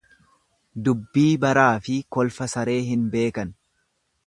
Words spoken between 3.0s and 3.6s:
beekan.